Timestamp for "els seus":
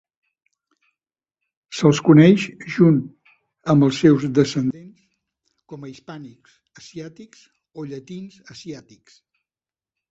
3.89-4.27